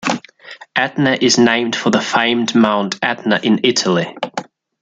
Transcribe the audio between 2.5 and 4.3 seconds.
Mount Etna in Italy.